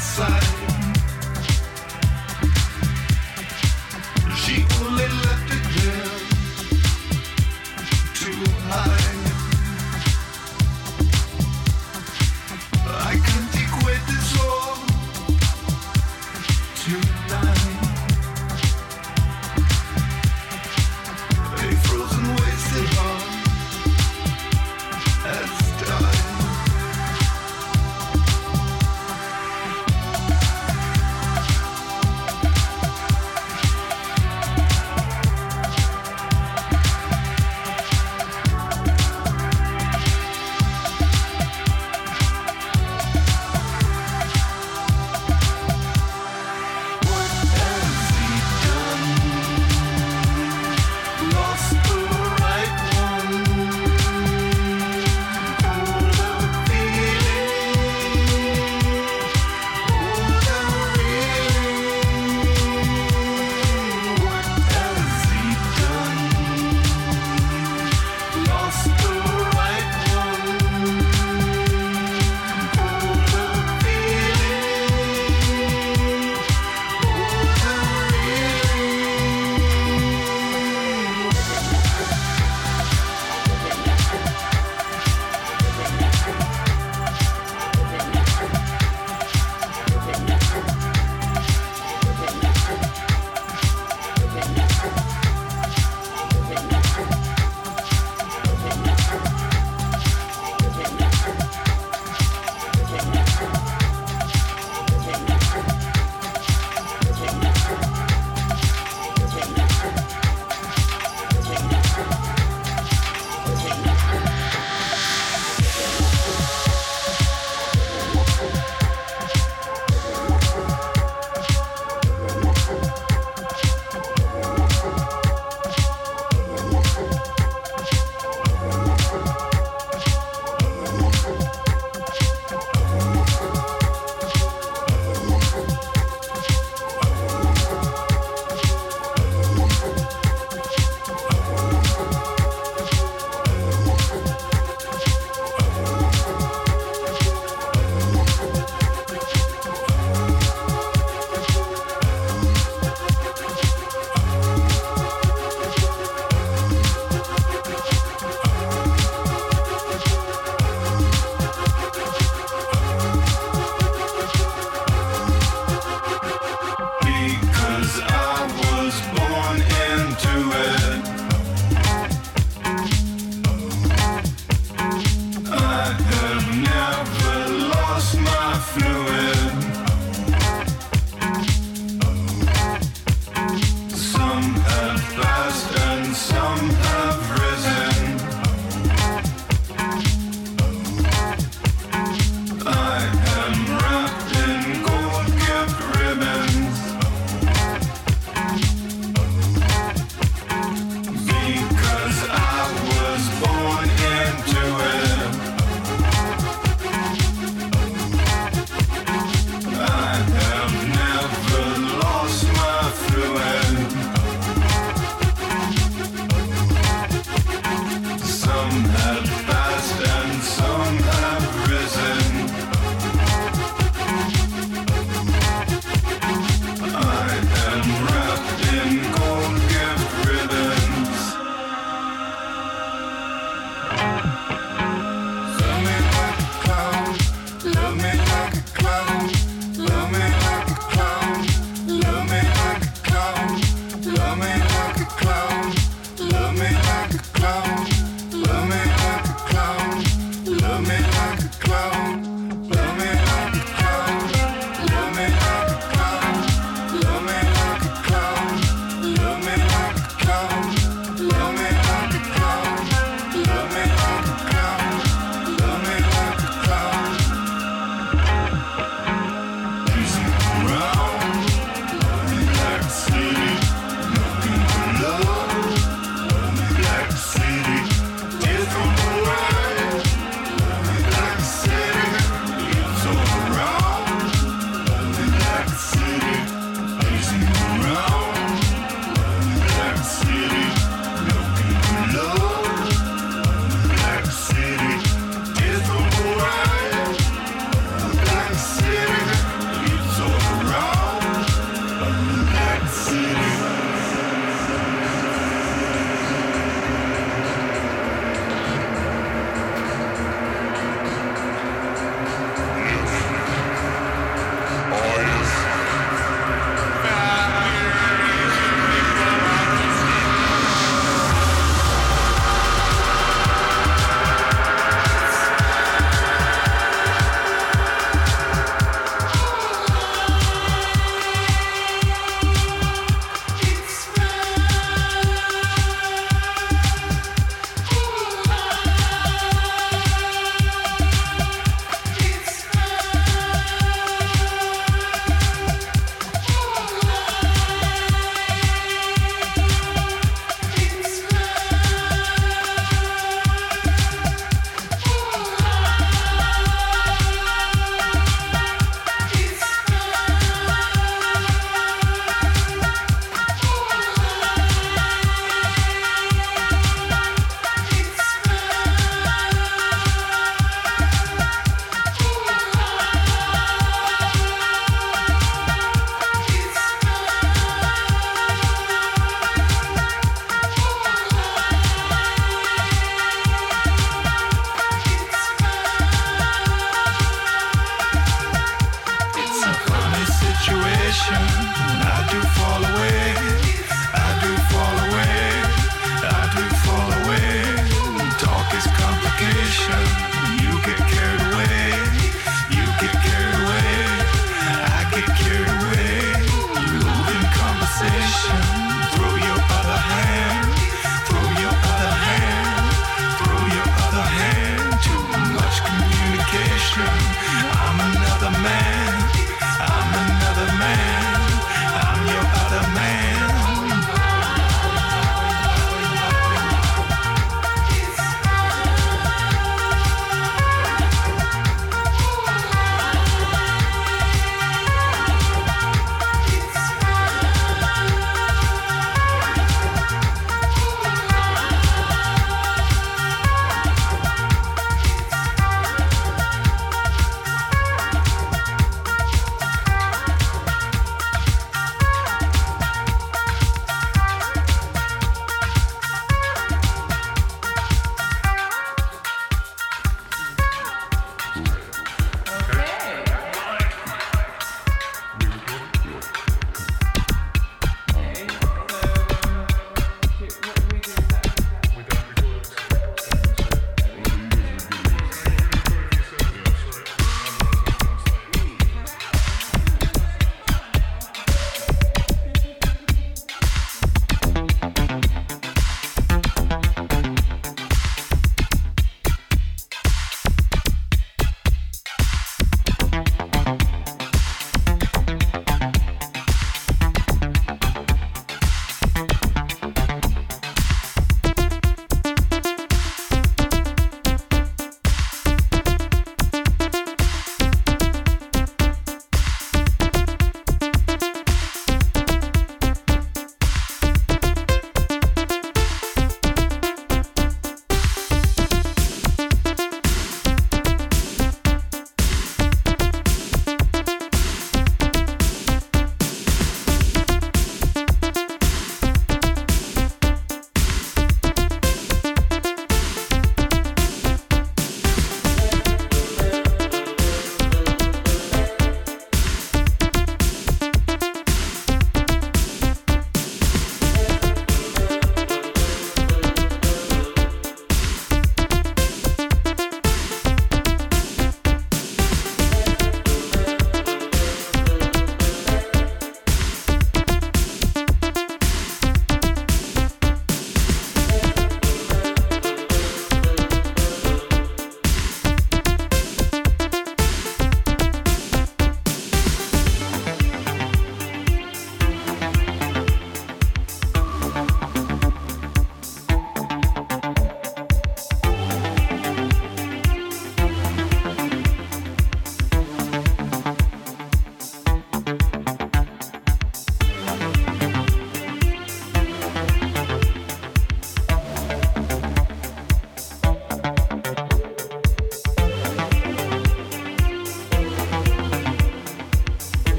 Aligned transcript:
has 0.00 0.79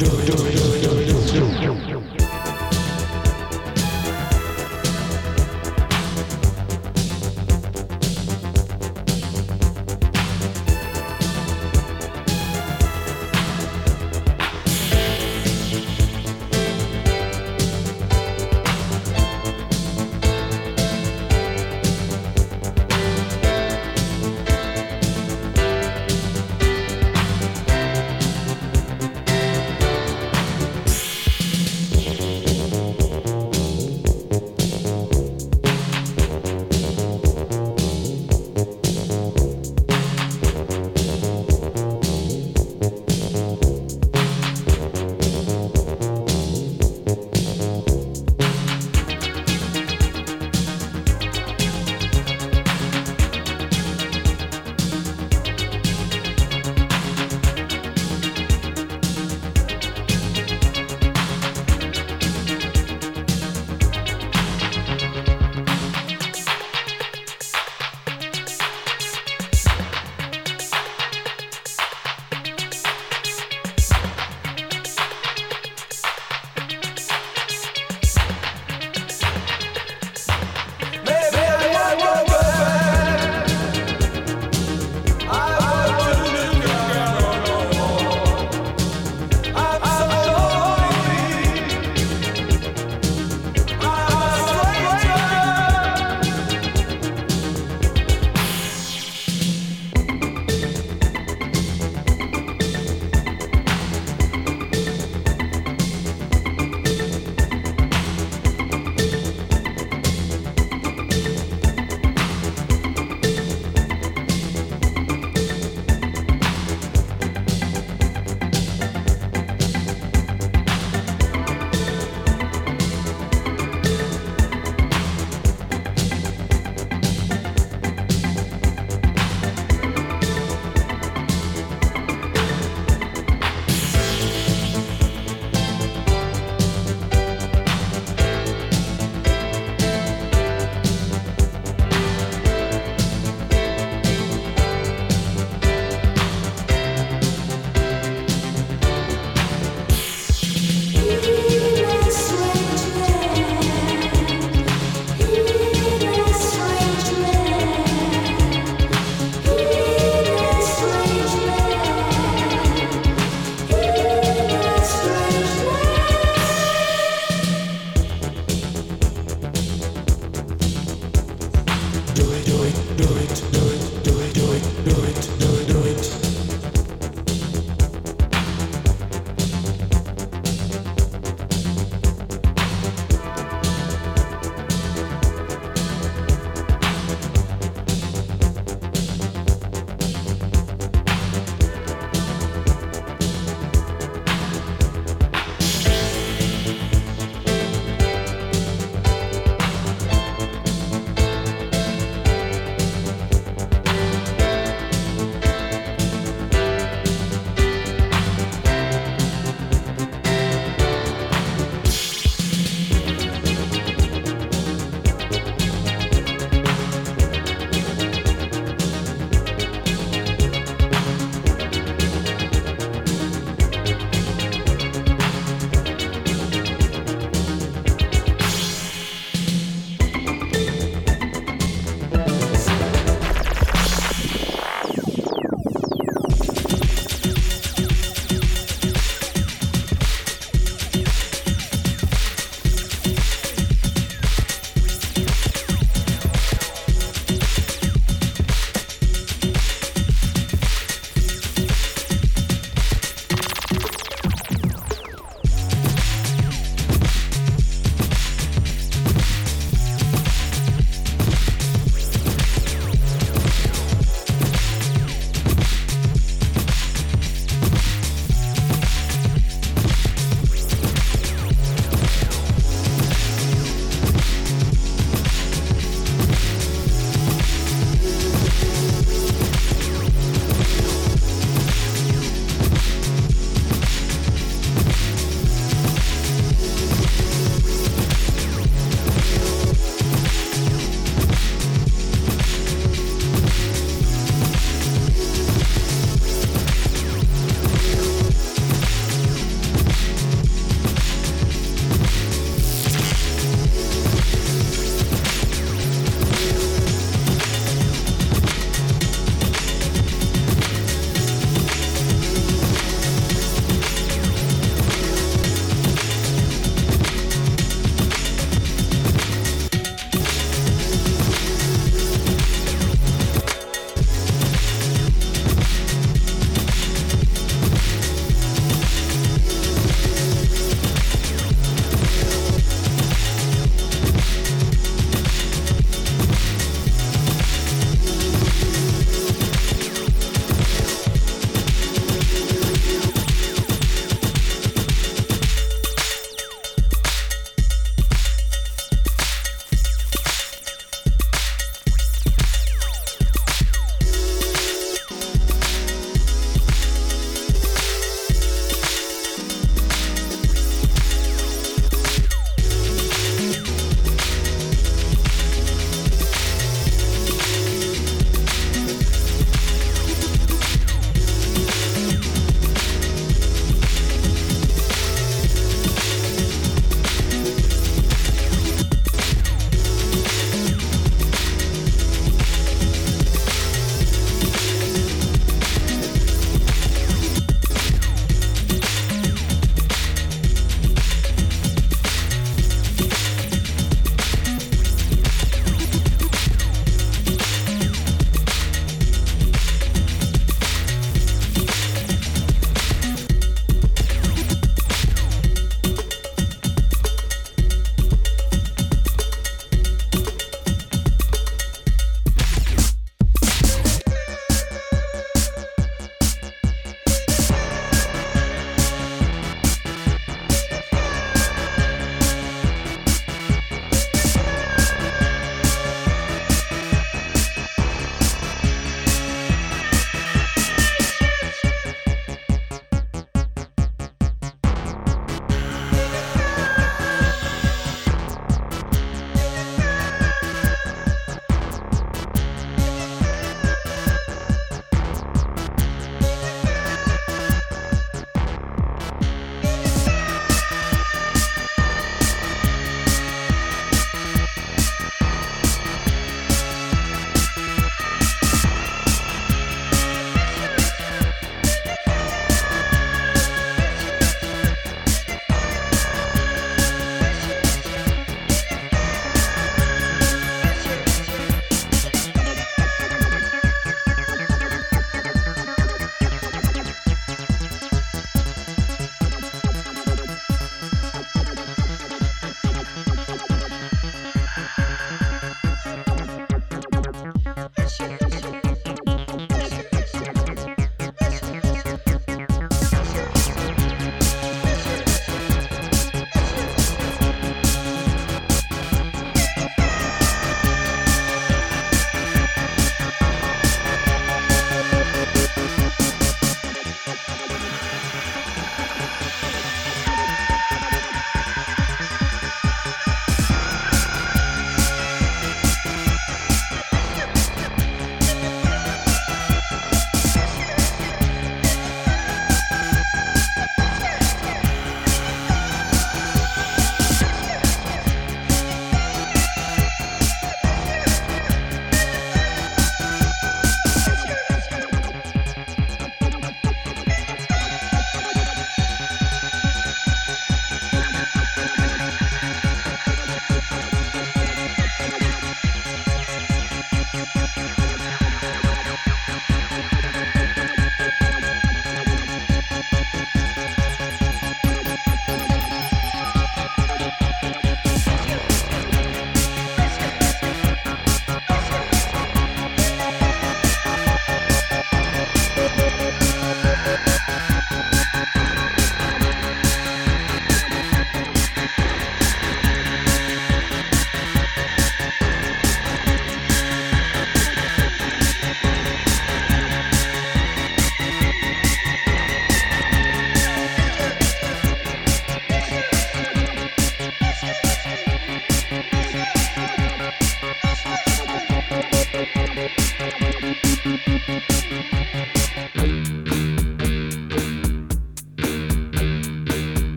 do 0.00 0.06
do 0.24 0.49